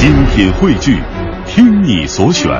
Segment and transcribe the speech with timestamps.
[0.00, 0.98] 精品汇聚，
[1.44, 2.50] 听你所选，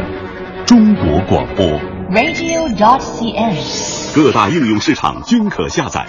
[0.66, 1.64] 中国广播。
[2.10, 3.56] radio.cn。
[4.14, 6.06] 各大应用市场均可下载。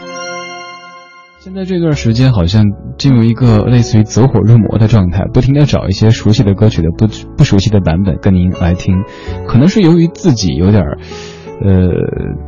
[1.40, 2.66] 现在这段时间好像
[2.98, 7.08] 进入一个类似于走火入魔的状态，不停的找一些熟悉的歌曲的不
[7.38, 8.96] 不熟悉的版本跟您来听，
[9.48, 10.98] 可能是由于自己有点儿。
[11.64, 11.72] 呃，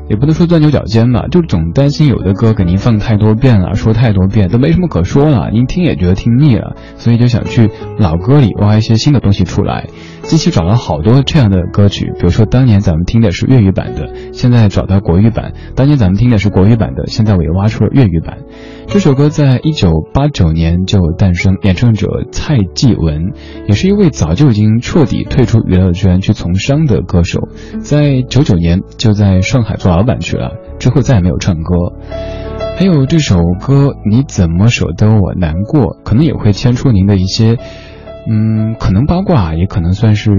[0.10, 9.88] 也不能说钻牛角尖吧，就总担心有的歌给您放太多遍了，说太多遍都没什么可说了，您听也觉得听腻了，所以就想去老歌里挖一些新的东西出来。
[10.24, 18.40] 机器找了好多这样的歌曲，比如说当年咱们听的是粤语版的，现在找到国语版；当年咱们听的是国语版的，现在我也挖出了粤语版。
[18.88, 23.34] 这首歌在一九八九年就诞生，演唱者蔡继文
[23.68, 27.50] 也是一位早就已经彻底退出娱乐圈去从商的歌手，
[27.82, 31.74] 在九九年就在上海做老板去了，之后再也没有唱歌。
[32.78, 37.58] 还有这首歌《你怎么舍得我难过》，可能也会牵出您的一些。
[38.26, 40.32] 嗯，可能八卦，也可能算是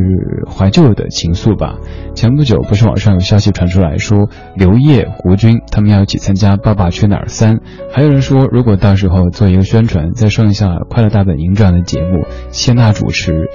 [0.48, 1.76] 怀旧的情愫吧。
[2.14, 7.56] 前不久，不是网上有消息传出来说，刘烨、胡军他们要一起参加《爸爸去哪儿三》，
[7.92, 13.50] 还有人说，如果到时候做一个宣传，再上一下《快乐大本营》这样的节目，谢娜主持，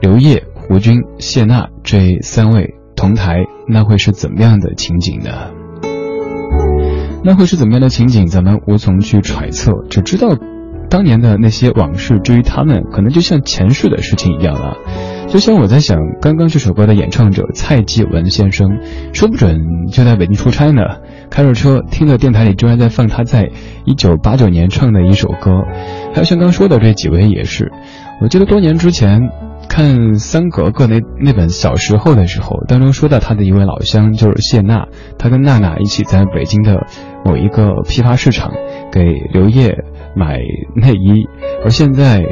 [0.00, 5.50] 刘烨、胡军、谢娜这三位同台，那会是怎么样的情景呢？
[7.24, 8.26] 那会是怎么样的情景？
[8.26, 10.28] 咱们无从去揣测，只知道。
[10.92, 14.76] 当年的那些往事，至于他们，可能就像前世的事情一样了。
[15.26, 18.68] 就像我在想，刚刚这首歌的演唱者蔡继文先生，
[19.14, 19.58] 说不准
[19.90, 20.82] 就在北京出差呢，
[21.30, 23.48] 开着车听了电台里居然在放他在
[23.86, 25.62] 一九八九年唱的一首歌。
[26.12, 27.72] 还有像刚说的这几位也是，
[28.20, 29.22] 我记得多年之前
[29.70, 36.86] 看三格格那那本小时候的时候，当中说到他的一位老乡就是谢娜，他跟娜娜一起在北京的
[37.24, 38.52] 某一个批发市场
[38.92, 39.00] 给
[39.32, 39.74] 刘烨。
[40.14, 40.38] 买
[40.74, 41.26] 内衣，
[41.64, 42.22] 而现在，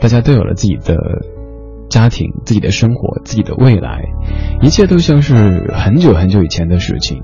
[0.00, 0.96] 大家都有了自己的
[1.88, 4.04] 家庭、自己的生活、自己的未来，
[4.62, 7.22] 一切都像是很久很久以前的事情。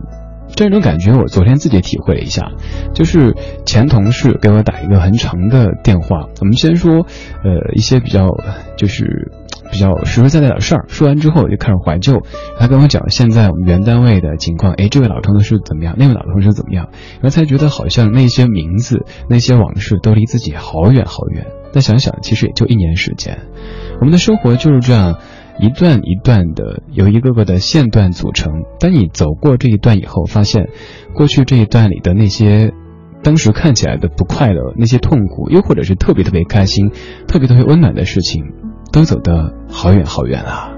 [0.54, 2.50] 这种感觉，我昨天自己体会了一下，
[2.94, 3.34] 就是
[3.64, 7.06] 前同事给我打一个很长的电话，我们先说，
[7.44, 8.28] 呃，一些比较
[8.76, 9.30] 就是
[9.70, 12.22] 比较实实在在的事儿，说完之后我就开始怀旧，
[12.58, 16.88] 他跟我讲现在我们原单位的情况，哎，这位老同事怎么样，那位老同事怎么样，
[17.20, 21.46] 然后才觉得好像那些名字、那些往事都离自己好远好远。
[21.70, 23.40] 再想想，其实也就一年时间，
[24.00, 25.18] 我们的生活就是这样。
[25.60, 28.62] 一段一段的，由一个个的线段组成。
[28.78, 30.68] 当你走过这一段以后，发现
[31.14, 32.72] 过去这一段里的那些
[33.22, 36.90] 当时看起来的不快乐、那些痛苦，又或者是特别特别开心、
[37.26, 38.44] 特别特别温暖的事情，
[38.92, 40.77] 都走得好远好远啊！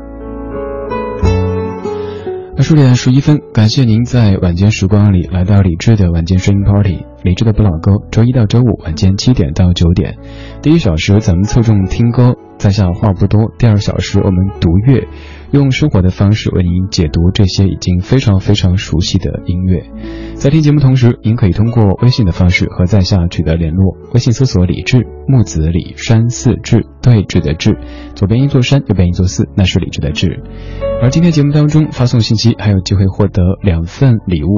[2.60, 10.18] 二十点十一分，感谢您在晚间时光里来到理智的晚间声音 party，理智的不老歌，周一到周五晚间七点到九点，
[10.60, 12.34] 第一小时咱们侧重听歌。
[12.58, 15.08] 在下话不多，第二小时我们读乐，
[15.52, 19.84] 用生活的方式为您解读这些已经非常非常熟悉的音乐。
[20.34, 23.96] 在听节目同时，您可以通过微信的方式和在下取得联络。
[24.14, 27.76] 微信搜索“李志木子李山寺志对峙的志，
[28.14, 30.40] 左边一座山，右边一座寺，那是李志的志。
[31.02, 34.48] 而今天节目当中发送信息，还有机会获得两份礼物。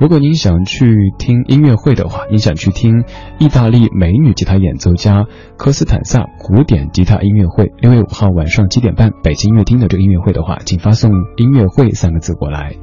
[0.00, 3.04] 如果您想去听音乐会的话，您想去听
[3.38, 5.24] 意大利美女吉他演奏家
[5.56, 12.74] 科斯坦萨古典吉他音乐会，六月五号晚上七点半，北京音乐厅的这个音乐会的话，请发送“音乐会”三个字过来。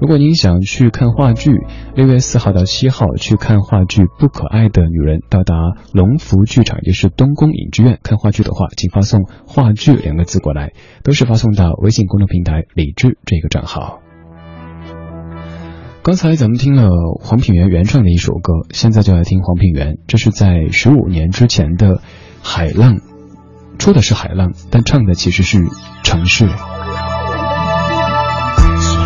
[0.00, 1.52] 如果您想去看话剧，
[1.94, 5.54] 六月四号到七号去看话剧《不可爱的女人》，到达
[5.94, 10.72] 龙福剧场，也是东宫影剧院看话剧的话，请发送“话剧”两个字过来，
[11.04, 14.00] 都是发送到微信公众平台“李智”这个账号。
[16.06, 16.88] 刚才咱们听了
[17.20, 19.98] 黄品源原唱的一首歌，现在就来听黄品源。
[20.06, 21.96] 这是在十五年之前的
[22.40, 22.98] 《海浪》，
[23.76, 25.66] 出的是海浪，但唱的其实是
[26.04, 26.46] 城市。
[26.46, 26.54] 锁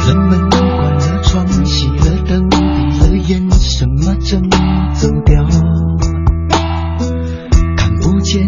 [0.09, 2.57] 了门，关了窗，熄了灯，闭
[2.99, 4.43] 了眼，什么正
[4.93, 5.43] 走掉？
[7.79, 8.47] 看不见，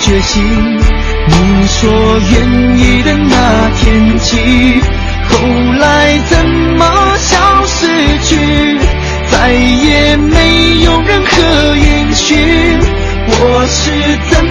[0.00, 0.42] 决心，
[1.26, 1.90] 你说
[2.30, 4.80] 愿意的那天起，
[5.28, 5.36] 后
[5.78, 6.48] 来怎
[6.78, 7.36] 么消
[7.66, 7.86] 失
[8.22, 8.78] 去？
[9.30, 12.80] 再也没有任何音讯，
[13.28, 13.92] 我是
[14.30, 14.44] 怎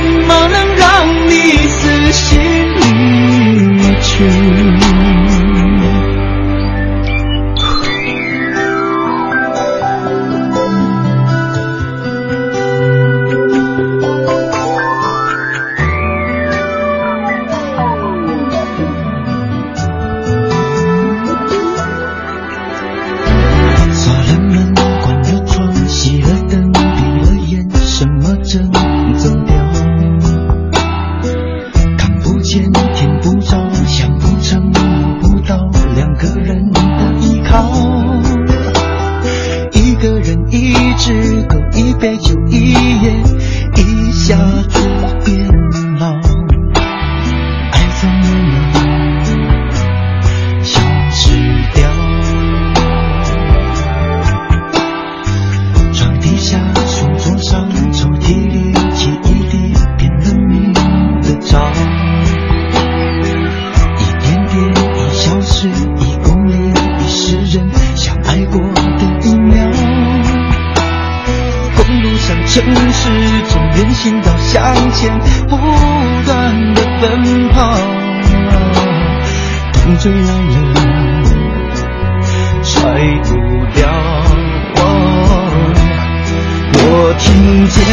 [87.19, 87.83] 听见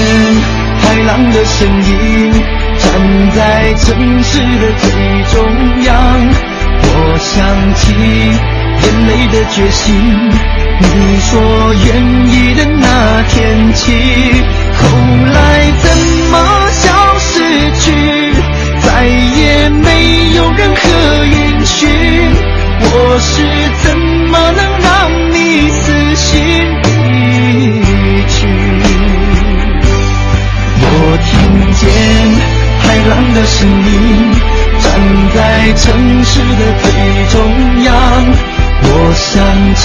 [0.81, 2.33] 海浪的声音
[2.79, 2.85] 站
[3.35, 4.85] 在城市的最
[5.33, 5.35] 中
[5.85, 5.93] 央
[6.87, 6.89] 我
[7.19, 7.83] 想起
[8.83, 9.85] 眼泪的决心
[10.81, 10.85] 你
[11.21, 11.31] 说
[11.87, 11.87] 愿
[12.29, 13.83] 意的那天起
[14.77, 14.81] 后
[15.33, 15.37] 来
[15.83, 15.85] 怎
[16.31, 16.35] 么
[16.71, 16.83] 消
[17.19, 17.25] 失
[17.81, 17.85] 去？
[18.81, 20.81] 再也没有任何
[21.25, 21.89] 音讯
[22.81, 23.33] 我是
[23.83, 23.97] 怎
[24.31, 26.64] 么能让你死心？
[33.35, 34.33] 的声音，
[34.81, 34.85] 站
[35.35, 36.87] 在城市的最
[37.31, 37.35] 中
[37.83, 37.93] 央。
[38.87, 39.33] 我想
[39.75, 39.83] 起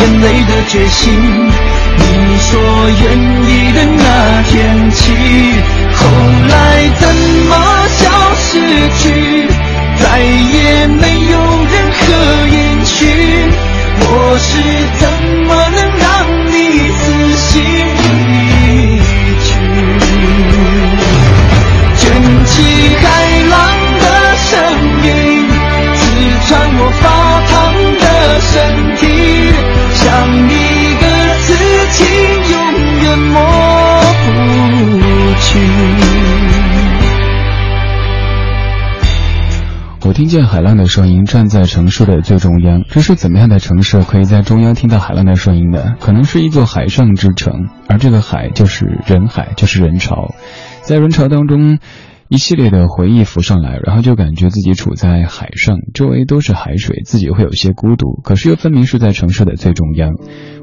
[0.00, 1.02] 眼泪的决心，
[1.96, 2.02] 你
[2.38, 2.50] 说
[3.02, 3.02] 愿
[3.46, 4.98] 意的那天起，
[5.94, 5.98] 后
[6.48, 6.52] 来
[6.98, 7.02] 怎
[7.48, 7.52] 么
[7.98, 8.00] 消
[8.36, 8.50] 失
[8.98, 9.04] 去？
[9.96, 11.34] 再也没有
[30.02, 31.06] 像一个
[31.40, 31.54] 刺
[31.90, 32.06] 青，
[32.50, 32.56] 永
[33.02, 33.36] 远抹
[34.24, 34.30] 不
[35.40, 35.48] 去。
[40.06, 42.82] 我听见海浪的声音，站在城市的最中央。
[42.88, 45.94] 这是怎么样的城市，可以在中央听到海浪的声音呢？
[46.00, 50.34] 可能是一座海上之城，而这个海就是人海，就是人潮，
[50.82, 51.78] 在人潮当中。
[52.30, 60.12] 一系列的回忆浮上来，然后就感觉自己处在海上，周围都是海水，自己会有些孤独，可是又分明是在城市的最中央。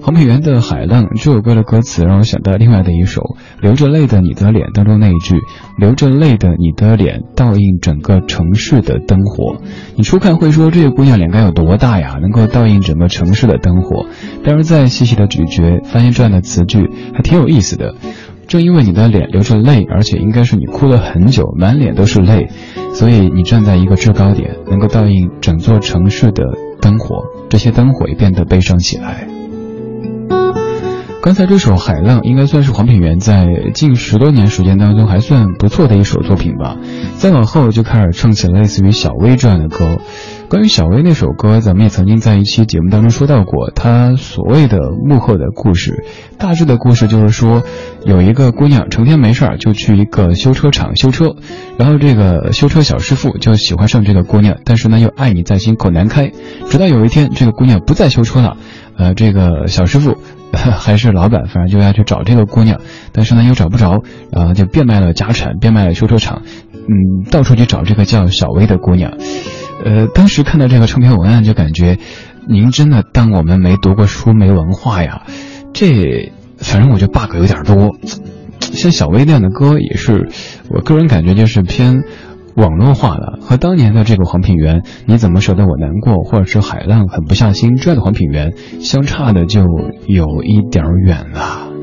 [0.01, 3.21] 黄品源的《海浪》这首歌的歌词让我想到另外的一首
[3.61, 5.41] 《流着泪的你的脸》当中那一句
[5.77, 9.57] ：“流着泪的你的脸，倒映整个城市的灯火。”
[9.97, 14.05] 你初看会说这个姑娘脸该有多大呀，能够倒映整个城市的灯火？
[14.45, 17.95] 但是再细细的咀嚼，发现这样的词句还挺有意思的。
[18.47, 22.47] 正因为你的脸流着泪，而且应该是你哭了很久，满脸都是泪，
[22.93, 26.43] 所以你站在一个制高点，能够倒映整座城市的
[26.79, 29.27] 灯火，这些灯火也变得悲伤起来。
[31.21, 36.77] 刚才这首《海浪》应该算是黄品源在近十多年时间当中还算不错的一首作品吧。
[37.17, 39.97] 再往后就开始唱起了类似于小薇这样的歌。
[40.49, 46.05] 关于小薇那首歌，咱们也曾经在一期节目当中说到过，她所谓的幕后的故事，
[46.37, 47.63] 大致的故事就是说，
[48.05, 51.35] 有一个姑娘成天没事儿就去一个修车厂修车，
[51.77, 56.31] 然后这个修车小师傅就喜欢上这个姑娘，但是呢又爱你在心口难开，
[56.69, 58.55] 直到有一天这个姑娘不再修车了，
[58.97, 60.17] 呃，这个小师傅。
[60.53, 62.79] 还是老板，反正就要去找这个姑娘，
[63.11, 64.01] 但是呢又找不着，
[64.31, 69.11] 然后就变卖了家产，变卖了修车厂，嗯，到处去找这个叫小薇的姑娘。
[69.87, 71.97] 呃，当时看到这个唱片文案，就感觉
[72.45, 75.23] 您真的当我们没读过书、没文化呀？
[75.71, 77.95] 这反正我觉得 bug 有点多。
[78.59, 80.27] 像小薇那样的歌，也是
[80.69, 82.03] 我个人感觉就是偏
[82.55, 88.51] 网络化了，和当年的这个黄品源你怎么舍得我难过，或者是海浪狠不下心这样的黄品源
[88.81, 89.61] 相差的就
[90.05, 91.76] 有一点远了。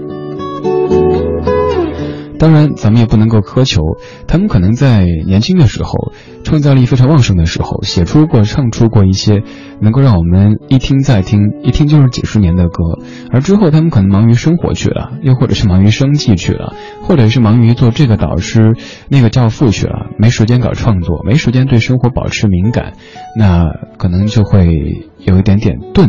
[2.38, 3.80] 当然，咱们也不能够苛求
[4.26, 6.12] 他们，可能在年轻的时候，
[6.42, 9.42] 创造力非常旺盛的时候，写出过、唱出过一些
[9.80, 12.82] 能够让我们一听再听、一听就是几十年的歌。
[13.30, 18.74] 而之后，他们可能忙于生活去了，又或者是忙于生计去了，或者是忙于做这个导师、
[19.08, 22.94] 那个教父去了，没时间搞创作，没时间对生活保持敏感，
[23.38, 23.64] 那
[23.96, 26.08] 可能就会有一点点钝。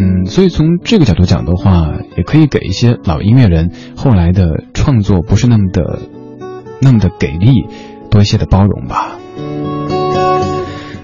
[0.00, 5.98] 嗯，所以从这个角度讲的话，也可以给一些老音乐人后来的创作不是那么的
[6.80, 7.66] 那么的给力，
[8.10, 9.18] 多一些的包容吧。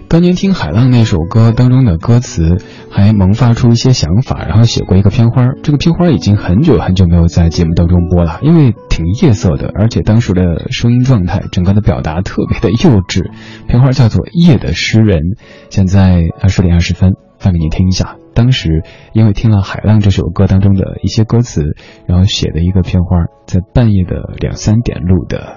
[0.09, 2.57] 当年听海浪那首歌当中的歌词，
[2.91, 5.49] 还萌发出一些想法，然后写过一个片花。
[5.63, 13.31] 这个片花已经很久很久没有在节目当中播了，因为挺夜色的，而且当时的声音状态，整个的表达特别的幼稚。
[13.67, 15.19] 片花叫做《夜的诗人》，
[15.71, 18.17] 现在二十点二十分，放给你听一下。
[18.37, 21.63] 当时因为听了《海浪》这首歌当中的一些歌词，
[22.07, 23.17] 然后写的一个片花，
[23.47, 25.57] 在半夜的两三点录的。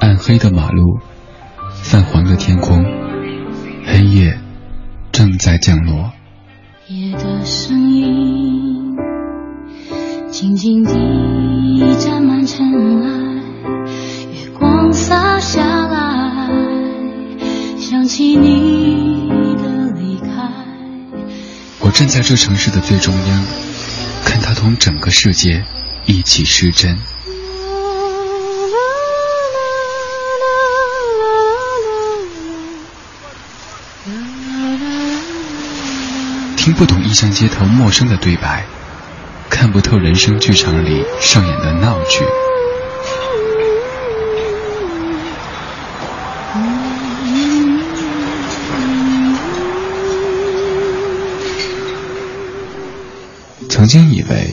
[0.00, 0.98] 暗黑的马路，
[1.82, 2.82] 泛黄的天空，
[3.84, 4.38] 黑夜
[5.12, 6.10] 正在降落。
[6.88, 8.21] 夜的声音。
[10.42, 12.66] 静静地沾满尘
[13.00, 13.08] 埃，
[14.32, 16.50] 月光洒下来，
[17.78, 20.26] 想起你的离开。
[21.78, 23.44] 我站在这城市的最中央，
[24.24, 25.64] 看它同整个世界
[26.06, 26.98] 一起失真。
[36.56, 38.66] 听不懂异乡街头陌生的对白。
[39.62, 42.24] 看不透人生剧场里上演的闹剧。
[53.68, 54.52] 曾经以为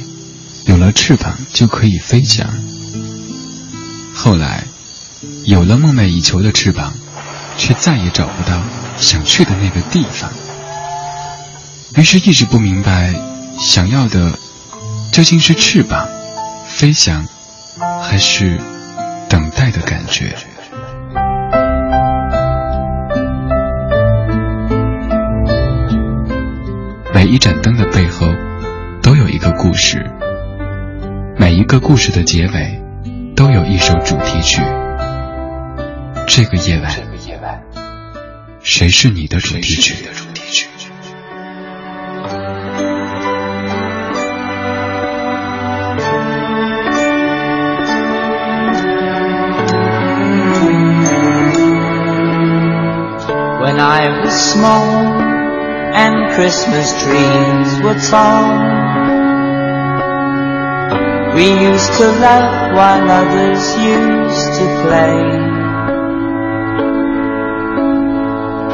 [0.68, 2.48] 有了翅膀就可以飞翔，
[4.14, 4.64] 后来
[5.46, 6.94] 有了梦寐以求的翅膀，
[7.58, 8.62] 却再也找不到
[9.00, 10.30] 想去的那个地方。
[11.96, 13.16] 于是，一直不明白
[13.60, 14.38] 想要的。
[15.12, 16.08] 究竟是翅膀
[16.66, 17.26] 飞翔，
[18.02, 18.58] 还是
[19.28, 20.34] 等待的感觉？
[27.14, 28.28] 每一盏灯的背后，
[29.02, 29.98] 都有一个故事；
[31.38, 32.82] 每一个故事的结尾，
[33.36, 34.62] 都有一首主题曲。
[36.28, 37.62] 这个夜晚，
[38.62, 39.96] 谁是你的主题曲
[53.90, 54.86] ？I was small
[56.04, 58.46] and Christmas trees were tall.
[61.34, 63.64] We used to laugh while others
[63.98, 65.18] used to play.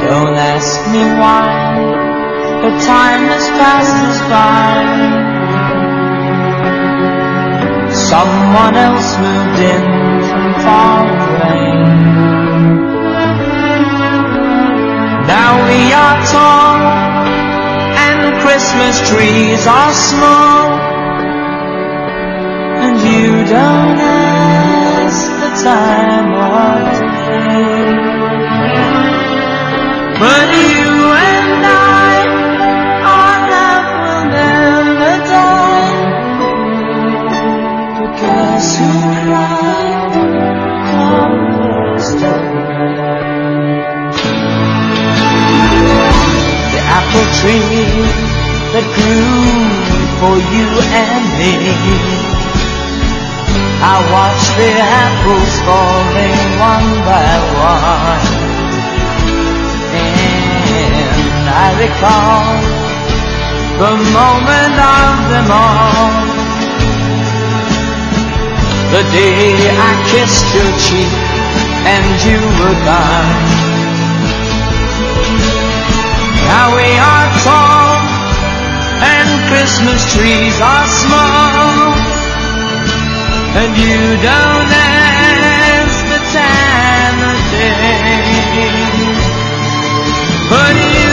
[0.03, 1.47] Don't ask me why,
[2.63, 4.73] the time has passed us by.
[8.11, 9.83] Someone else moved in
[10.29, 11.74] from far away.
[15.27, 16.77] Now we are tall
[18.05, 20.65] and Christmas trees are small.
[22.85, 23.84] And you don't
[63.79, 66.11] the moment of them all.
[68.91, 71.13] The day I kissed your cheek
[71.93, 73.39] and you were gone.
[76.51, 77.95] Now we are tall
[79.13, 81.95] and Christmas trees are small.
[83.55, 88.35] And you don't ask the time of day.
[90.49, 91.04] But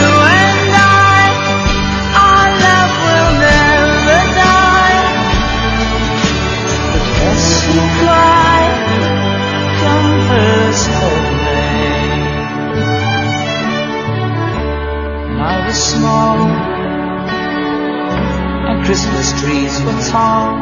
[18.85, 20.59] Christmas trees were tall.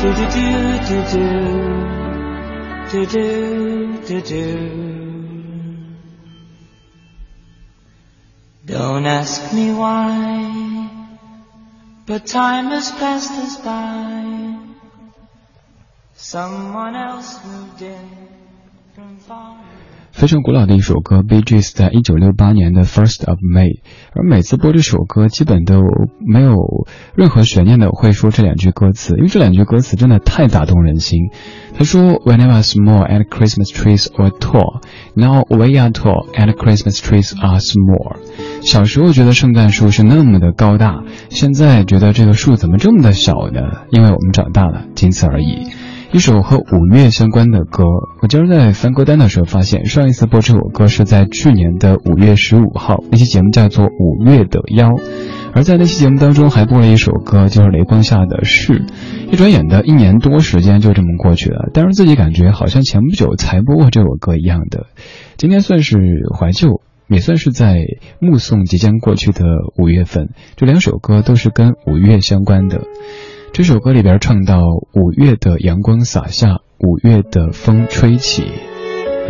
[0.00, 0.48] Do do do
[0.88, 1.26] do do
[2.90, 4.86] do do do do.
[8.66, 10.90] Don't ask me why,
[12.04, 14.58] but time has passed us by.
[16.14, 18.10] Someone else moved in
[18.94, 19.56] from far.
[20.16, 23.80] 非常古老的一首歌，B G S 在一九六八年的 First of May，
[24.14, 25.82] 而每次播这首歌，基本都
[26.26, 26.56] 没有
[27.14, 31.28] 任何悬念的会说这两句歌词，因为这两句歌词真的太打动人心。
[31.74, 34.80] 他说：“When I was small and Christmas trees were tall,
[35.12, 38.16] now we are tall and Christmas trees are small。”
[38.64, 43.60] 小时候觉得圣诞树是那么的高大，现在觉得这个树怎么这么的小呢？
[43.90, 45.66] 因为我们长大了，仅此而已。
[46.12, 47.84] 一首和五月相关的歌，
[48.22, 54.88] 我今儿在翻歌单的时候发现，上一次播这首歌是在去年的五月十五号，那期节目叫做《五月的妖》，
[55.52, 58.86] 而在那期节目当中还播了一首歌，就是雷光下的事。
[59.30, 64.86] 一转眼的一年多时间就这么过去了，但是自己感觉好像前不久才播过这首歌一样的。
[65.36, 65.98] 今天算是
[66.38, 67.76] 怀旧，也算是在
[68.20, 69.44] 目送即将过去的
[69.76, 70.30] 五月份。
[70.56, 72.82] 这两首歌都是跟五月相关的。
[73.56, 74.60] 这首歌里边唱到
[74.92, 78.44] 五月的阳光洒下，五月的风吹起，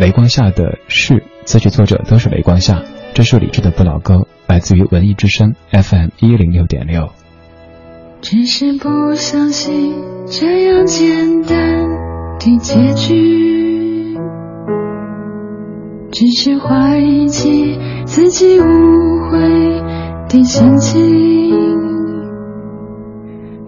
[0.01, 2.83] 雷光下的事，词曲作者都是雷光下。
[3.13, 7.07] 这是李志的不老歌，来自于文艺之声 FM 一零六点六。
[8.19, 11.87] 只是不相信这样简单
[12.37, 14.17] 的结局，
[16.11, 18.63] 只是怀疑起自己误
[19.31, 19.39] 会
[20.27, 21.86] 的心情。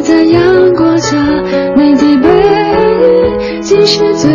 [0.00, 1.16] 在阳光下，
[1.76, 4.30] 你的背影竟是最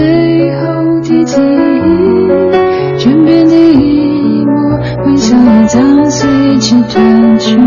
[0.58, 2.97] 后的记忆。
[2.97, 6.28] 枕边的一幕微笑也将随
[6.60, 7.58] 之褪去。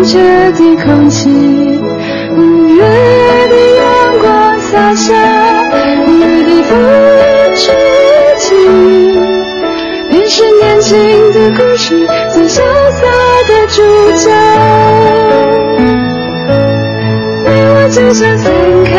[0.00, 0.18] 为清澈
[0.52, 1.28] 的空气。
[1.28, 2.82] 五月
[3.48, 5.12] 的阳光洒下，
[6.06, 6.08] 雨
[6.42, 6.70] 的风
[7.54, 7.62] 吹
[8.38, 8.54] 起，
[10.08, 10.96] 便是年轻
[11.32, 13.04] 的故事最潇洒
[13.46, 13.82] 的主
[14.16, 14.24] 角。
[17.44, 18.50] 你我就像散
[18.84, 18.90] 开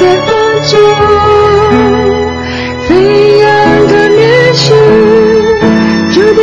[0.00, 0.28] 在风
[0.66, 0.72] 中
[2.88, 2.88] 飞
[3.38, 3.46] 扬
[3.86, 4.20] 的面
[4.54, 4.64] 具，
[6.10, 6.42] 注定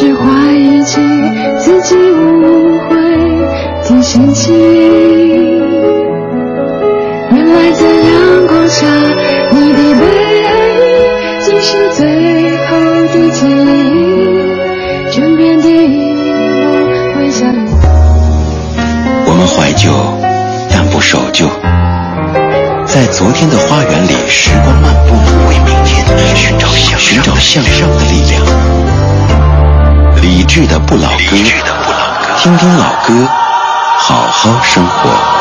[0.00, 1.00] 是怀疑起
[1.58, 2.94] 自己误会
[3.82, 4.54] 的心情。
[7.34, 8.86] 原来在阳光下，
[9.50, 10.06] 你的背
[10.38, 10.50] 影
[11.44, 12.06] 竟是最
[12.58, 12.68] 后
[13.08, 15.10] 的记忆。
[15.10, 16.22] 枕边的一抹
[17.18, 17.44] 微笑。
[19.26, 19.90] 我们怀旧，
[20.70, 21.44] 但不守旧。
[22.86, 25.16] 在昨天的花园里，时光漫步，
[25.48, 26.06] 为明天
[26.36, 28.46] 寻找向寻找向上的力量。
[30.20, 31.36] 理智的不老歌，
[32.38, 33.28] 听听老歌，
[33.98, 35.37] 好好生活。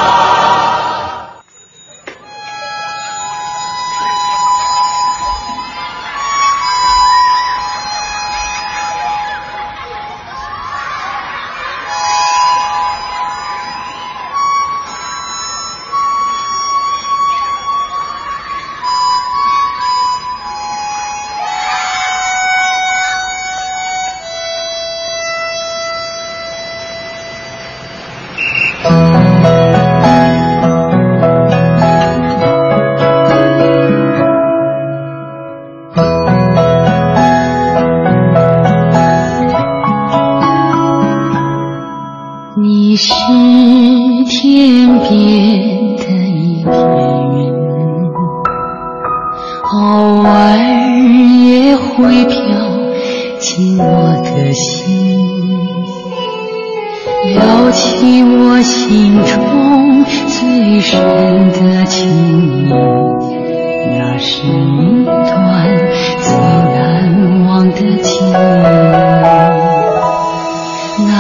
[43.00, 43.14] 是
[44.26, 46.74] 天边的一片
[47.36, 47.54] 云
[49.72, 50.58] 偶尔
[51.46, 52.34] 也会飘
[53.38, 53.84] 进我
[54.24, 54.76] 的心
[57.36, 61.00] 撩起我心中最深
[61.52, 62.10] 的情
[62.66, 62.72] 意
[63.96, 65.87] 那是一段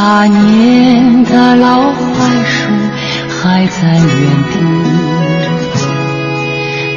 [0.10, 2.00] 那年的老槐
[2.46, 2.72] 树
[3.28, 4.08] 还在原
[4.54, 4.56] 地。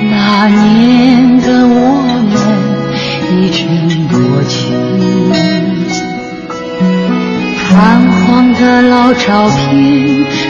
[0.09, 1.75] 那年的我
[2.31, 2.33] 们
[3.33, 3.67] 已成
[4.07, 4.55] 过去，
[7.67, 7.75] 泛
[8.09, 9.59] 黄的老照片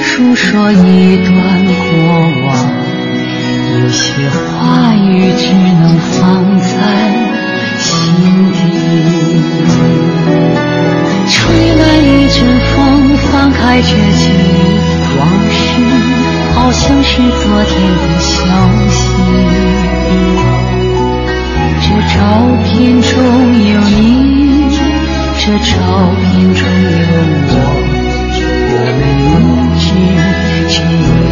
[0.03, 1.33] 诉说一段
[1.65, 1.89] 过
[2.45, 2.49] 往，
[3.73, 6.21] 有些话语只能放
[6.59, 6.69] 在
[7.79, 7.89] 心
[8.53, 8.59] 底。
[11.31, 11.39] 吹
[11.77, 14.79] 来一阵风，翻开这记忆
[15.19, 15.59] 往事。
[16.53, 18.29] 好像是昨天的消
[18.91, 18.99] 息。
[21.81, 22.19] 这照
[22.65, 22.69] 片
[23.01, 23.09] 中
[23.65, 23.95] 有你，
[25.39, 25.73] 这照
[26.21, 27.03] 片中有
[27.49, 27.53] 我，
[29.27, 29.89] 我们一直
[30.69, 31.30] 却未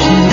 [0.00, 0.27] 怎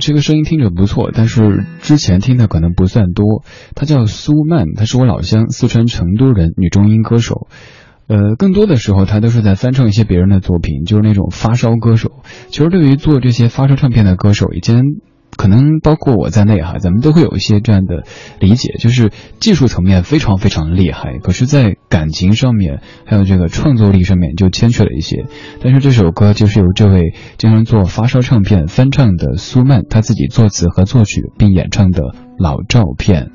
[0.00, 3.44] 这个声音听着不错，但是之前听的可能不算多。
[3.74, 7.46] 她叫苏曼，她是我老乡，四川成都人，女中音歌手。
[8.08, 12.10] 呃，更多的时候她都是在翻唱一些别人的作品，就是那种发烧歌手。
[12.48, 14.82] 其实对于做这些发烧唱片的歌手，以前。
[15.40, 18.04] 可能包括我在内哈，咱们都会有一些这样的
[18.40, 25.24] 理解，就是技术层面非常非常厉害，可是，在感情上面还有这个创作力上面就欠缺了一些。
[25.62, 33.30] 但是这首歌就是由这位经常做发烧唱片翻唱的苏曼，他自己作词和作曲并演唱的老照片。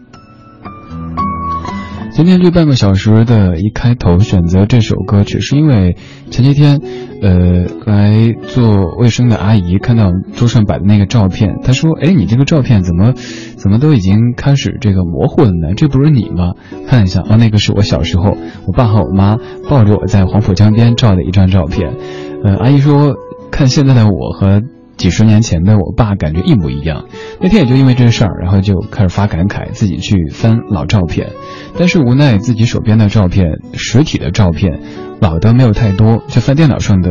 [2.15, 5.97] 今天这半个小时的一开头选择这首歌，曲是因为
[6.31, 6.79] 前几天，
[7.21, 13.11] 呃，来做卫生的阿姨看到桌上摆的那个照片，她说：“哎，你这个照片怎么，
[13.57, 15.73] 怎么都已经开始这个模糊了呢？
[15.75, 16.53] 这不是你吗？”
[16.87, 19.35] 看一下，哦，那个是我小时候，我爸和我妈
[19.69, 21.97] 抱着我在黄浦江边照的一张照片。
[22.45, 23.15] 呃，阿姨说，
[23.51, 24.61] 看现在的我和。
[24.97, 27.05] 几十年前的我爸感觉一模一样，
[27.41, 31.31] 那天也就因为这事儿，然后就开始发感慨，自己去翻老照片，
[31.77, 34.79] 但是无奈自己手边的照片，实体的照片，
[35.19, 37.09] 老的没有太多，就翻电脑上的，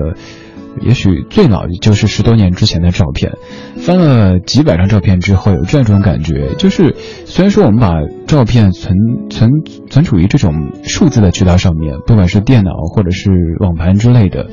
[0.81, 3.33] 也许最老就是十多年之前的照片，
[3.77, 7.93] 翻了几百张照片之后，有这样一种感觉，就是虽然说我们把
[8.27, 8.97] 照片存
[9.31, 9.51] 存
[9.91, 14.49] 存储于这种数字的渠道上面，不管是电脑或者是网盘之类的。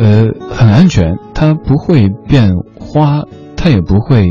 [0.00, 3.24] 呃，很安全，它不会变花，
[3.56, 4.26] 它也不会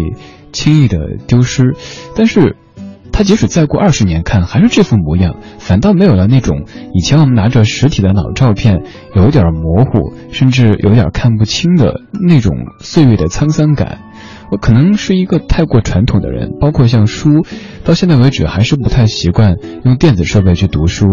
[0.52, 1.76] 轻易的丢失，
[2.16, 2.58] 但是。
[3.12, 14.00] 它即使再过二十年看还是这副模样，反倒没有了那种以前我们拿着实体的老照片有点模糊，甚至有点看不清的那种岁月的沧桑感。
[14.52, 17.46] 我可能是一个太过传统的人，包括像书，
[17.84, 21.08] 到现在为止还是不太习惯用电子设备去读书，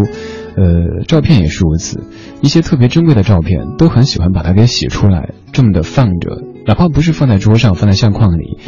[0.56, 2.00] 呃，照片也是如此，
[2.40, 8.58] 一些特别珍贵的照片都很喜欢把它给洗出来，这么的放着，哪怕不是放在桌上，放在相框里，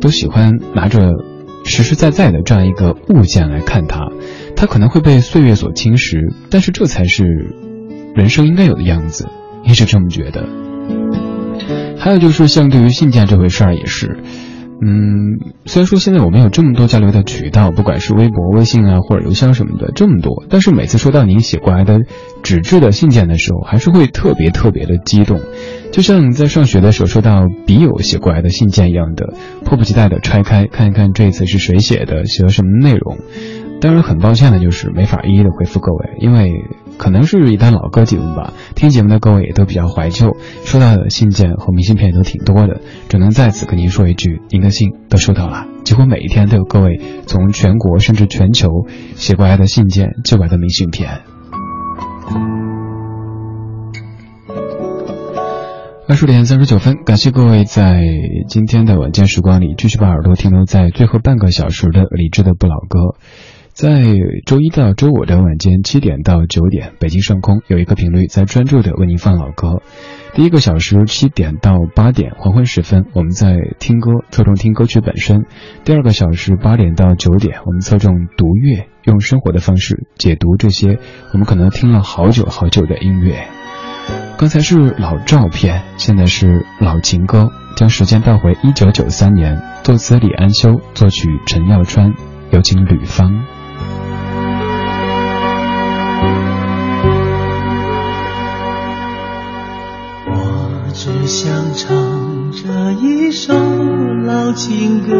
[0.00, 1.12] 都喜欢拿着
[1.64, 4.10] 实实在在的这样一个物件来看它，
[4.56, 7.24] 它可能会被岁月所侵蚀，但是这才是
[8.14, 9.28] 人生应该有的样子，
[9.64, 10.48] 一直这么觉得。
[11.98, 14.18] 还有就是，像对于信件这回事儿也是，
[14.78, 22.00] 嗯，虽然说现在我们有这么多交流的渠道，不管是微博、微信啊，或者邮箱什么的这么多，但是每次收到您写过来的
[22.42, 25.40] 纸质的信件的时候，还是会特别特别的激动，
[25.92, 29.32] 就像在上学的时候收到笔友写过来的信件一样的，
[29.64, 33.16] 迫不及待的拆开看一看这次是谁写的，写了什么内容。
[33.80, 36.52] 当然很抱歉的就是没法一一的回复各位，因为。
[36.98, 48.68] 可能是一单老歌节目吧，听节目的各位也都比较怀旧，收到的信件和明信片都挺多的，只能在此跟您说一句，您的信都收到了，几乎每一天都有各位从全国甚至全球
[49.14, 51.20] 写过来的信件、寄过来的明信片。
[56.08, 58.00] 二十点三十九分，感谢各位在
[58.48, 63.16] 今天的晚间时光里继续把耳朵停留在最后半个小时的理智的不老歌。
[63.76, 64.00] 在
[64.46, 69.82] 周一到周五的晚间七点到九点，北京上空有一个频率在专注的为您放老歌。
[70.32, 75.44] 第一个小时七点到八点，黄昏时分，我们在听歌，侧重听歌曲本身。
[75.84, 80.98] 第二个小时八点到九点，我们侧重读乐，用生活的方式解读这些
[81.34, 83.46] 我们可能听了好久好久的音乐。
[84.38, 92.14] 刚才是老照片，现在是老情歌，将时间倒回一九九三年，作词李安修，作曲陈耀川，
[92.52, 93.44] 有请吕方。
[104.56, 105.12] 情歌，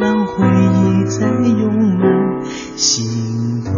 [0.00, 2.08] 让回忆再涌满
[2.76, 3.72] 心头。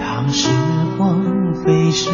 [0.00, 0.50] 当时
[0.98, 1.22] 光
[1.54, 2.10] 飞逝，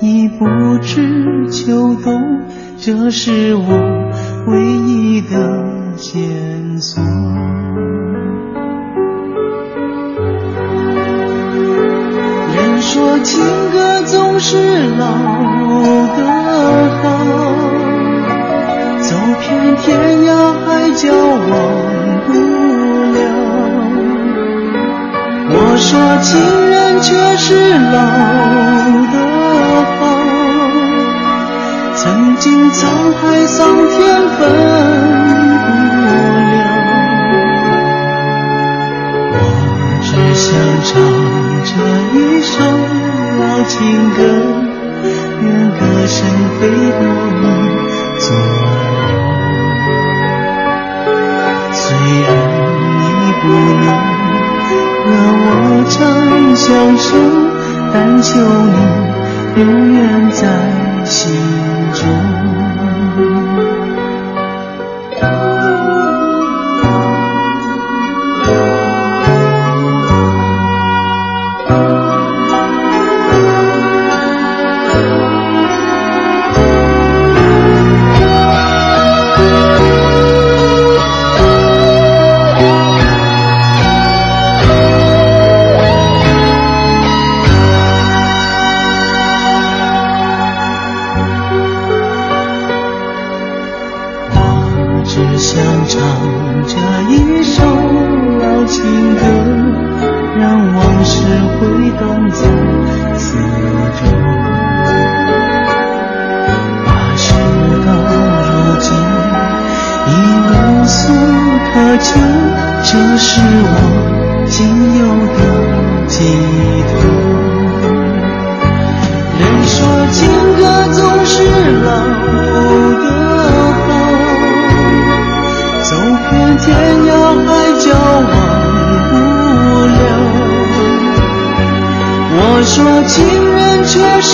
[0.00, 0.46] 已不
[0.80, 2.40] 知秋冬，
[2.78, 4.10] 这是我
[4.46, 7.02] 唯一的线索。
[12.54, 15.06] 人说情歌总是老
[16.16, 16.24] 的
[17.02, 17.04] 好，
[19.40, 19.84] 片天
[20.24, 20.28] 涯
[20.64, 21.50] 海角忘
[22.26, 22.28] 不
[23.14, 23.18] 了。
[25.48, 25.88] 我说
[26.22, 26.28] 情
[26.70, 27.44] 人却是
[27.92, 27.94] 老
[29.12, 29.14] 的
[29.98, 30.02] 好，
[31.94, 32.04] 曾
[32.36, 32.78] 经沧
[33.14, 33.56] 海桑
[33.88, 33.96] 田
[34.36, 34.38] 分
[35.62, 35.68] 不
[36.52, 36.54] 了。
[39.32, 39.34] 我
[40.02, 40.46] 只想
[40.84, 40.90] 唱
[41.64, 41.70] 这
[42.18, 42.54] 一首。
[43.38, 43.74] 老情
[44.14, 44.18] 歌，
[45.42, 46.16] 愿歌声
[46.58, 47.00] 飞过
[47.42, 47.44] 你
[48.18, 48.26] 左
[52.06, 53.44] 你不
[53.82, 53.84] 能
[55.04, 55.06] 和
[55.44, 55.46] 我
[55.88, 55.94] 长
[56.54, 56.64] 相
[56.96, 57.08] 守，
[57.92, 58.28] 但求
[58.74, 58.76] 你
[59.60, 59.62] 永
[59.94, 60.40] 远在
[61.04, 61.14] 心
[61.92, 62.00] 中。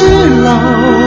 [0.03, 1.02] 是老。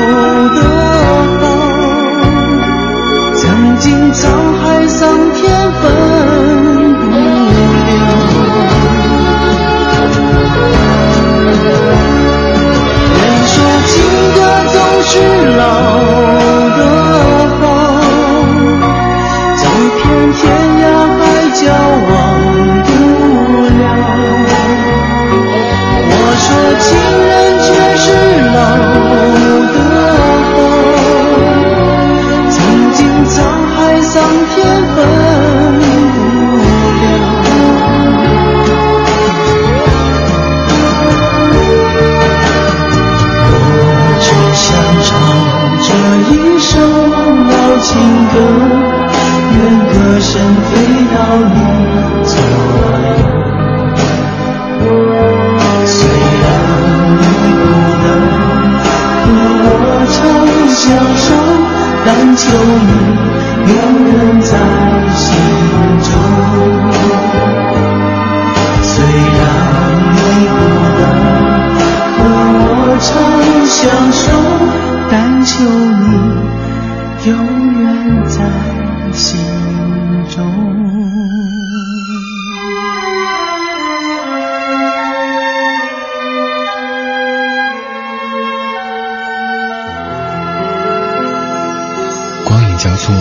[92.85, 93.15] 叫做，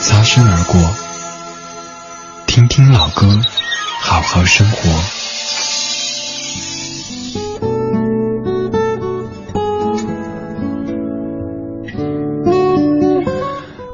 [0.00, 0.80] 擦身而过。
[2.46, 3.38] 听听老歌，
[4.00, 4.88] 好好生活。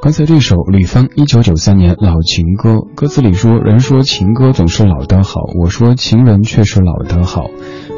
[0.01, 7.47] 刚才这首吕方一九九三年老情歌，歌词里说：“人说情歌总是老的好，我说情人却是老的好。”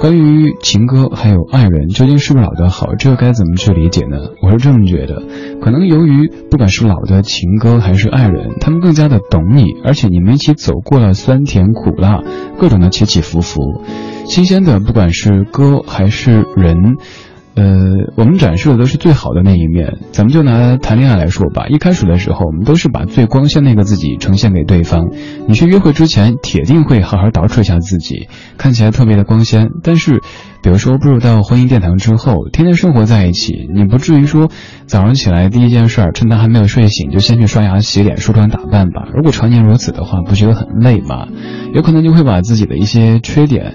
[0.03, 2.97] 关于情歌还有爱人，究竟是不是老的好？
[2.97, 4.17] 这该怎么去理解呢？
[4.43, 5.23] 我是这么觉得，
[5.61, 12.21] 可能由于不管是老的情歌还是爱人，他们更加的懂你，而且你们一起走过了酸甜苦辣，
[12.59, 13.61] 各种的起起伏伏，
[14.27, 16.97] 新鲜的，不管是歌还是人。
[17.55, 17.65] 呃，
[18.17, 19.99] 我们展示的都是最好的那一面。
[20.11, 25.11] 咱们就拿谈恋爱来说吧，一开始的时候，我们都是把最光鲜那个自己呈现给对方。
[25.47, 29.69] 你去约会之前，铁定会好好捯饬一下自己，看起来特别的光鲜。
[29.83, 30.23] 但是，
[30.62, 34.49] 比如说步入到婚姻殿堂之后，天天生活在一起，你不至于说
[34.87, 39.09] 早上起来第一件事儿，趁他还没有睡醒，就先去刷牙、洗脸、梳妆打扮吧。
[39.15, 41.29] 如果常年如此的话，不觉得很累吗？
[41.75, 43.75] 有可能就会把自己的一些缺点。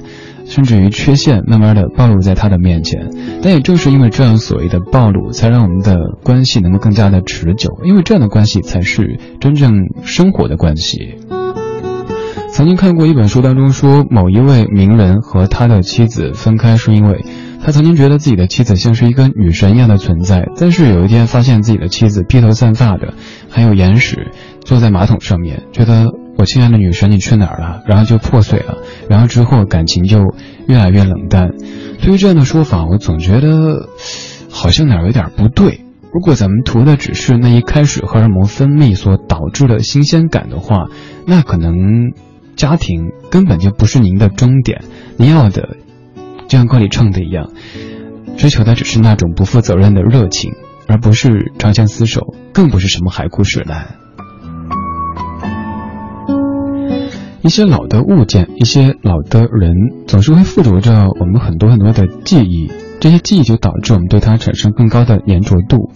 [0.50, 3.10] 甚至于缺陷，慢慢的暴露在他的面前，
[3.44, 11.16] 但也正是因为这样所谓的暴露，才让我们的关系能够更加的持久，因为这样的关系才是真正生活的关系。
[12.50, 17.24] 曾经看过一本书当中说，某一位名人和他的妻子分开是因为，
[17.64, 23.14] 他曾经觉得自己的妻子像是一个女神一样的存在，但是有一天发现自己的妻子披头散发的，
[23.50, 24.32] 还有眼屎，
[24.62, 26.08] 坐在马桶上面，觉得。
[26.38, 27.82] 我亲爱的女神，你去哪儿了？
[27.88, 28.78] 然后就破碎了，
[29.10, 30.19] 然后之后感情就
[30.67, 31.50] 越来越冷淡。
[32.00, 33.89] 对于这样的说法，我总觉得
[34.52, 35.82] 好像哪儿有点不对。
[36.13, 40.86] 如果咱们图的只是那一开始荷尔蒙分泌所导致的新鲜感的话，
[41.26, 42.13] 那可能
[42.56, 44.84] 家庭根本就不是您的终点。
[45.17, 45.76] 您要的，
[46.47, 47.52] 就像歌里唱的一样，
[48.38, 50.54] 追求的只是那种不负责任的热情，
[50.88, 52.22] 而不是长相厮守，
[52.53, 53.97] 更不是什么海枯石烂。
[57.42, 59.74] 一些老的物件，一些老的人，
[60.08, 65.92] 总是会附着着我们很多很多的记忆，这些记忆就导致我们对它产生更高的粘着度。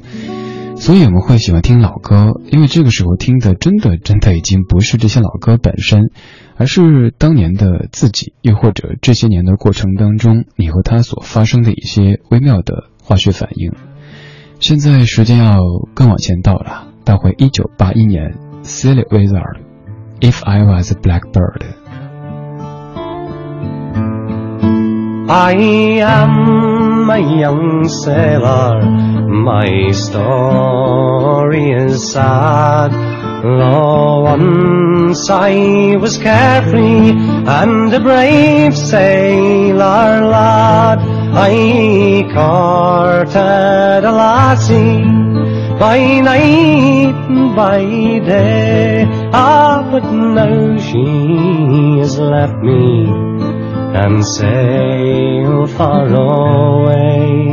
[0.76, 6.10] 所以我们会喜欢听老歌，因为这个时候听的真的真的已经不是这些老歌本身，
[6.58, 13.74] 而是当年的自己，又或者这些年的过程当中，你和他所发生的一些微妙的化学反应。
[14.60, 15.60] 现在时间要
[15.94, 19.71] 更往前倒了，倒回一九八一年，Silly Wizard。
[20.22, 21.66] If I was a blackbird.
[25.28, 28.82] I am a young sailor,
[29.28, 32.92] my story is sad.
[33.42, 41.00] Though once I was carefree and a brave sailor lad,
[41.34, 45.02] I courted a lassie
[45.80, 47.82] by night and by
[48.20, 49.21] day.
[49.34, 53.06] Ah, but now she has left me
[54.04, 57.48] and sailed far away.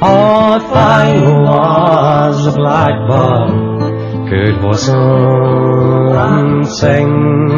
[0.00, 1.06] Oh, if I
[1.48, 7.52] was a blackbird, could whistle and sing,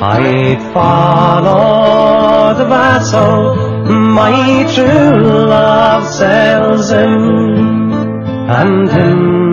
[0.00, 7.92] I'd follow the vessel my true love sails in,
[8.50, 9.47] and in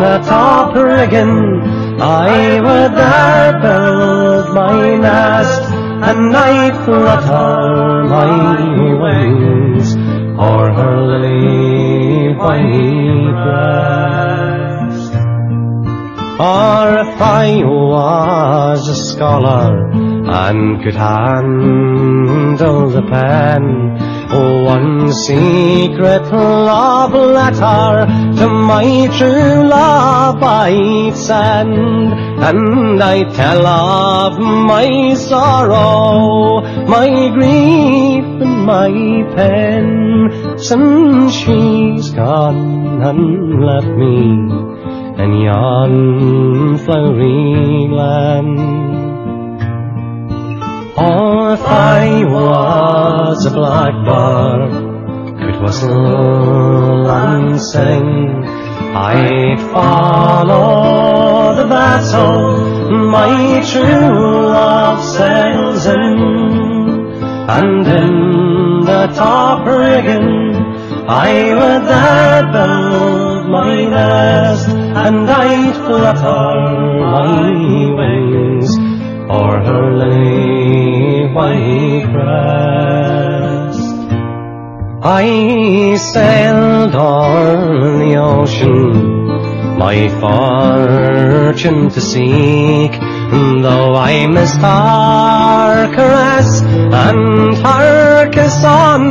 [0.00, 1.60] the top rigging
[2.00, 5.62] I would there build my nest,
[6.08, 8.32] and I'd flutter my
[9.02, 9.94] wings
[10.38, 15.12] o'er her lily white breast.
[16.40, 28.06] Or if I was a scholar and could handle the pen, one secret love letter
[28.38, 32.12] to my true love I'd send,
[32.48, 38.90] and I'd tell of my sorrow, my grief and my
[39.34, 44.70] pain, since she's gone and left me
[45.24, 48.89] in yon flowery land.
[51.02, 54.70] If I was a blackbird,
[55.40, 58.44] could whistle and sing,
[58.94, 66.18] I'd follow the vessel my true love sails in,
[67.48, 70.54] and in the top rigging
[71.08, 77.40] I would there build my nest, and I'd flutter my
[77.96, 78.89] wings
[79.30, 83.88] o'er her lily white crest.
[85.02, 89.20] I sailed o'er the ocean
[89.80, 92.92] my fortune to seek.
[93.64, 99.02] Though I missed her caress and her kiss on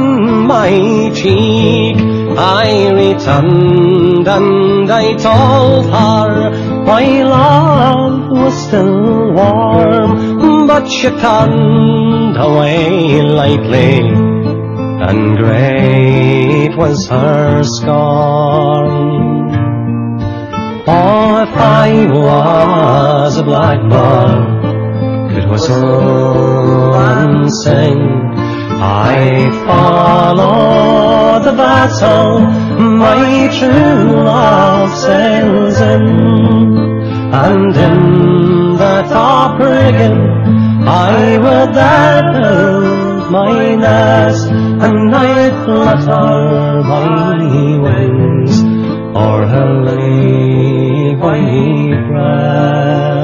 [0.46, 0.70] my
[1.16, 1.98] cheek,
[2.38, 6.52] I returned and I told her
[6.92, 14.00] my love was still warm, but she turned away lightly,
[15.08, 18.92] and great was her scorn.
[20.88, 28.00] Oh, if I was a blackbird, could whistle and sing,
[28.82, 32.40] I'd follow the vessel
[32.80, 36.99] my true love sails in,
[37.32, 40.40] and in the top rigging
[40.88, 48.64] I would there build my nest, and I'd flutter my wings
[49.16, 53.19] o'er her lily white breast.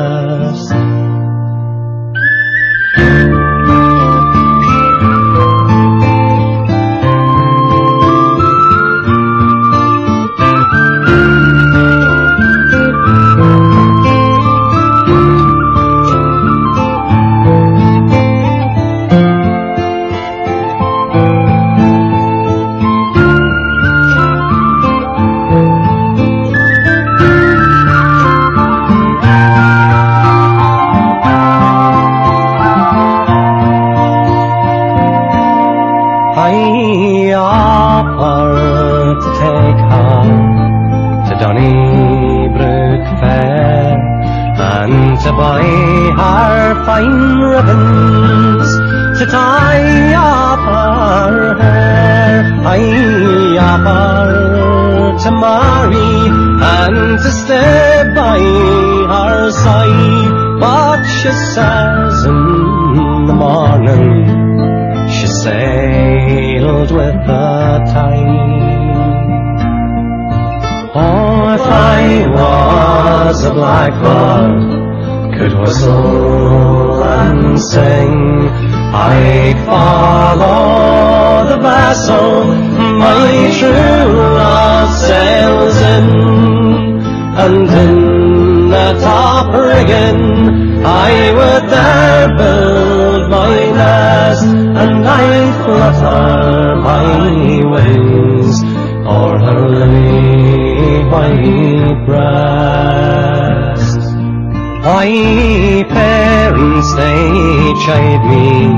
[46.86, 48.70] Fine ribbons
[49.18, 52.44] to tie up our hair.
[52.64, 56.14] I offered to marry
[56.78, 58.40] and to stay by
[59.14, 64.28] her side, but she says in the morning
[65.10, 68.56] she sailed with the tide.
[70.94, 74.75] Oh, if I was a blackbird,
[75.38, 78.48] could whistle and sing,
[78.94, 82.56] I'd follow the vessel.
[83.06, 86.08] My true love sails in,
[87.44, 97.08] and in the top rigging I would there build my nest, and I'd flutter my
[97.74, 98.64] wings
[99.06, 103.15] o'er her lily white breast.
[104.86, 108.70] My parents they chide me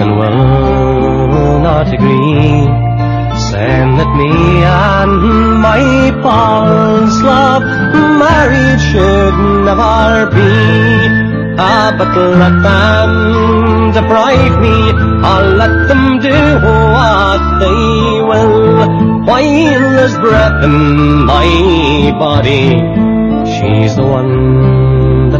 [0.00, 2.68] and will not agree,
[3.48, 7.62] saying that me and my Paul's love
[8.20, 10.52] marriage should never be.
[11.56, 12.12] Ah, but
[12.42, 14.76] let them deprive me,
[15.24, 16.38] I'll let them do
[16.96, 19.24] what they will.
[19.24, 22.76] While there's breath in my body,
[23.54, 24.93] she's the one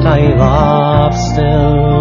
[0.07, 1.95] I love still.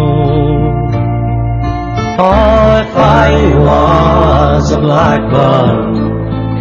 [2.16, 5.94] Oh, if I was a blackbird,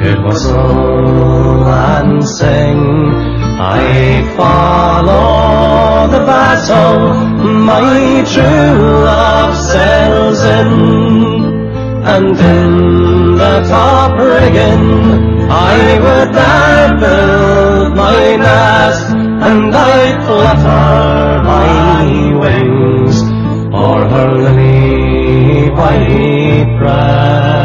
[0.01, 2.79] could whistle and sing,
[3.59, 7.13] I'd follow the vessel
[7.43, 10.71] my true love sails in,
[12.03, 22.05] and in the top rigging I would there build my nest, and I'd flutter my
[22.41, 23.17] wings
[23.73, 27.62] o'er her lily white breast.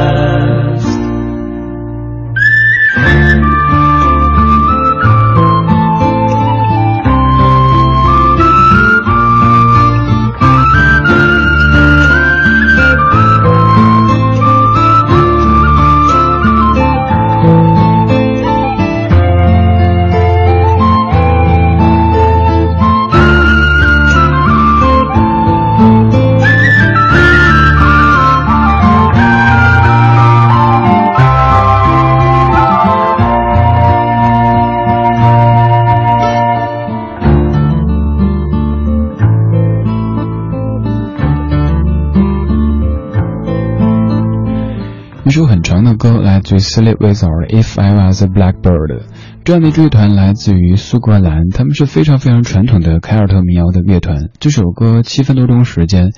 [45.39, 49.03] 首很长的歌，来自于 Sleep With Or If I Was a Blackbird。
[49.45, 54.31] 这样的乐团来自于苏格兰，他们是非常非常传统的凯尔特民谣的乐团。
[54.41, 56.11] 这首歌七分多钟时间，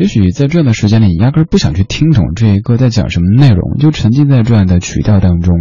[0.00, 5.54] 也许在这样的时间里，你压根儿不想去听懂这一歌在讲什么内容，就沉浸在这样的曲调当中。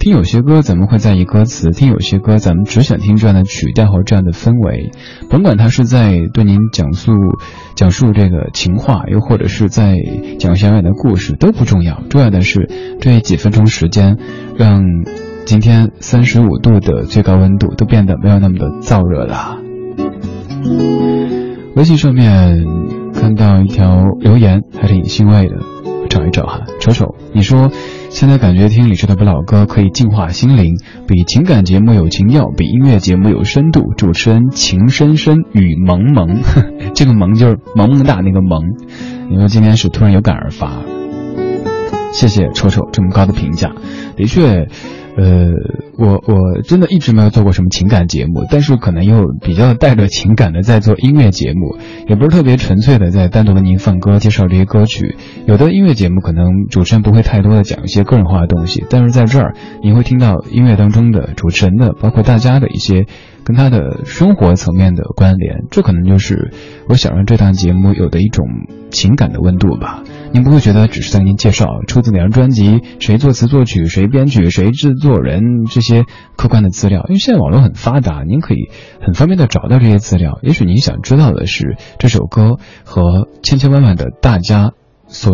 [0.00, 4.90] 听有些歌，咱们会在意歌词；听有些歌，咱们只想听这样的曲调和这样的氛围。
[5.30, 7.12] 甭管他是在对您讲述
[7.76, 9.94] 讲述这个情话，又或者是在
[10.40, 12.02] 讲小远的故事，都不重要。
[12.10, 12.68] 重要的是
[13.00, 14.18] 这几分钟时间，
[14.56, 14.82] 让
[15.44, 19.60] 今天三十五度的最高温度都变得没有那么的燥热了。
[21.76, 22.64] 微信上面
[23.24, 25.56] 看到一条留言，还是挺欣慰的，
[26.10, 27.14] 找一找哈，瞅瞅。
[27.32, 27.70] 你说
[28.10, 30.74] 现在感觉听李志的不老歌可以净化心灵，
[31.08, 33.94] 比情感节目有情调，比音乐节目有深度。
[33.96, 36.42] 主持人情深深雨蒙蒙，
[36.94, 38.60] 这个蒙就是萌萌哒那个萌。
[39.30, 40.82] 你说今天是突然有感而发，
[42.12, 43.72] 谢谢瞅瞅这么高的评价，
[44.16, 44.68] 的确。
[45.16, 45.52] 呃，
[45.96, 51.76] 我我真的一直没有做过什么情感节目，但是可能又比较带着情感的在做音乐节目，
[52.08, 55.16] 也不是特别纯粹的在单独为您放歌、介绍这些歌曲。
[55.46, 63.06] 有的音乐节目可能主持人不会太多的讲一些个人化的东西，但是在这儿你会听到音乐当中的主持人的，包括大家的一些
[63.44, 66.52] 跟他的生活层面的关联，这可能就是
[66.88, 68.46] 我想让这档节目有的一种
[68.90, 70.02] 情感的温度吧。
[70.34, 76.06] 您不会觉得只是在您介绍出自哪张专辑、谁作词作曲、谁编曲、谁制作人这些
[76.36, 78.68] 客观的资料，因为现在网络很发达，您可以
[79.00, 80.40] 很方便的找到这些资料。
[80.42, 84.72] 也许您想知道的是这首歌和千千万万的大家
[85.06, 85.32] 所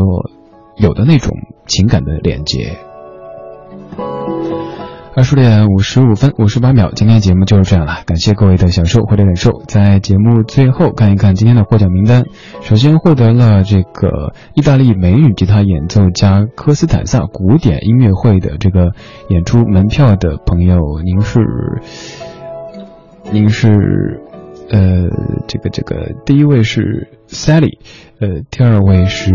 [0.77, 1.35] 有的那种
[1.67, 2.77] 情感的连接。
[5.17, 9.61] 二十点五十五分五十八秒，今天的节目就是这样了，感谢各位的享受或者忍受。
[9.67, 12.25] 在节目最后看一看今天的获奖名单，
[12.63, 18.93] 首先获得了这个意大利美女吉他演奏家科斯坦萨古典音乐会的这个
[19.29, 21.41] 演出门票的朋友，您是，
[23.33, 24.21] 您是，
[24.71, 25.09] 呃，
[25.49, 27.79] 这个这个第一位是 Sally，
[28.21, 29.33] 呃，第二位是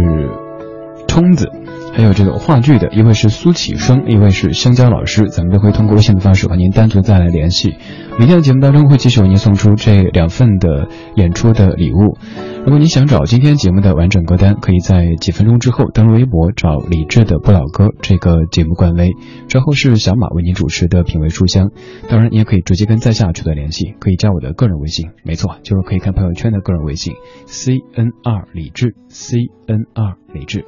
[1.05, 1.49] 冲子。
[1.95, 7.75] 还有这个话剧的，一位是苏启生，一位是香蕉老师，咱们都会通过微信的方式和您单独再来联系。
[8.19, 12.17] 明天的节目当中会继续为您送出这两份的演出的礼物。
[12.65, 19.11] 如果你想找今天节目的完整歌单，可以在几分钟之后登录微博找李志的不老歌这个节目官微，
[19.47, 21.71] 之后是小马为您主持的品味书香。
[22.09, 27.13] 当然，你也可以直接跟在下取得联系，可以加我的个人微信，没错，就是可以看朋友圈的个人微信
[27.45, 30.65] ，C N R 李志，C N R 李志。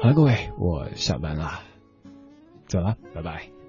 [0.00, 1.60] 好了，各位，我下班了，
[2.66, 3.59] 走了，拜拜。